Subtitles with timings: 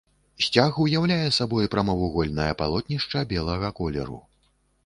[0.43, 4.19] Сцяг уяўляе сабой прамавугольнае палотнішча белага колеру.